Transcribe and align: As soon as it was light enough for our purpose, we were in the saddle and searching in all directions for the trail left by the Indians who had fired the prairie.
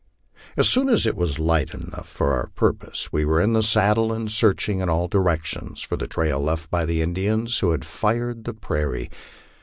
As 0.57 0.67
soon 0.67 0.89
as 0.89 1.05
it 1.05 1.15
was 1.15 1.37
light 1.37 1.75
enough 1.75 2.07
for 2.09 2.33
our 2.33 2.47
purpose, 2.55 3.13
we 3.13 3.23
were 3.23 3.39
in 3.39 3.53
the 3.53 3.61
saddle 3.61 4.11
and 4.11 4.31
searching 4.31 4.79
in 4.79 4.89
all 4.89 5.07
directions 5.07 5.83
for 5.83 5.95
the 5.95 6.07
trail 6.07 6.39
left 6.41 6.71
by 6.71 6.87
the 6.87 7.03
Indians 7.03 7.59
who 7.59 7.69
had 7.69 7.85
fired 7.85 8.43
the 8.45 8.55
prairie. 8.55 9.11